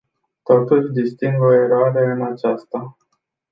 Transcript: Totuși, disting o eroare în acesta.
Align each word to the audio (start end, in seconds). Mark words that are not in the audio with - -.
Totuși, 0.43 0.87
disting 0.91 1.41
o 1.41 1.53
eroare 1.53 2.03
în 2.05 2.21
acesta. 2.21 2.97